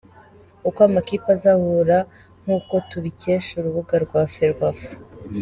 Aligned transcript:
Uko 0.67 0.79
amakipe 0.87 1.27
azahura 1.35 1.97
nk’uko 2.43 2.73
tubikesha 2.89 3.51
urubuga 3.55 3.95
rwa 4.05 4.21
Ferwafa. 4.33 4.89